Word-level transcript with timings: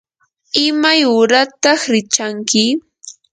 ¿imay 0.65 1.01
uurataq 1.11 1.81
rikchanki? 1.93 2.63